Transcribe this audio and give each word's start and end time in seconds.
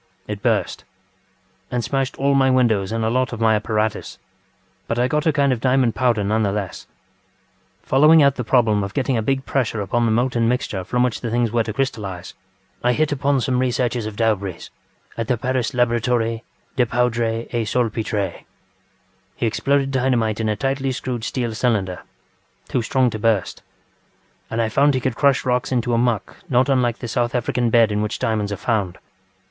It 0.27 0.41
burst, 0.41 0.83
and 1.69 1.83
smashed 1.83 2.17
all 2.17 2.33
my 2.33 2.49
windows 2.49 2.91
and 2.91 3.05
a 3.05 3.09
lot 3.11 3.31
of 3.33 3.39
my 3.39 3.53
apparatus; 3.53 4.17
but 4.87 4.97
I 4.97 5.07
got 5.07 5.27
a 5.27 5.31
kind 5.31 5.53
of 5.53 5.61
diamond 5.61 5.93
powder 5.93 6.23
nevertheless. 6.23 6.87
Following 7.83 8.23
out 8.23 8.33
the 8.33 8.43
problem 8.43 8.83
of 8.83 8.95
getting 8.95 9.15
a 9.15 9.21
big 9.21 9.45
pressure 9.45 9.79
upon 9.79 10.05
the 10.05 10.11
molten 10.11 10.47
mixture 10.47 10.83
from 10.83 11.03
which 11.03 11.21
the 11.21 11.29
things 11.29 11.51
were 11.51 11.61
to 11.61 11.71
crystallise, 11.73 12.33
I 12.83 12.93
hit 12.93 13.11
upon 13.11 13.41
some 13.41 13.59
researches 13.59 14.07
of 14.07 14.15
DaubreeŌĆÖs 14.15 14.71
at 15.19 15.27
the 15.27 15.37
Paris 15.37 15.69
Laboratorie 15.75 16.41
des 16.75 16.87
Poudres 16.87 17.45
et 17.51 17.67
Salpetres. 17.67 18.41
He 19.35 19.45
exploded 19.45 19.91
dynamite 19.91 20.39
in 20.39 20.49
a 20.49 20.55
tightly 20.55 20.91
screwed 20.91 21.23
steel 21.23 21.53
cylinder, 21.53 22.01
too 22.67 22.81
strong 22.81 23.11
to 23.11 23.19
burst, 23.19 23.61
and 24.49 24.63
I 24.63 24.67
found 24.67 24.95
he 24.95 24.99
could 24.99 25.15
crush 25.15 25.45
rocks 25.45 25.71
into 25.71 25.93
a 25.93 25.99
muck 25.99 26.37
not 26.49 26.69
unlike 26.69 26.97
the 26.97 27.07
South 27.07 27.35
African 27.35 27.69
bed 27.69 27.91
in 27.91 28.01
which 28.01 28.17
diamonds 28.17 28.51
are 28.51 28.57
found. 28.57 28.97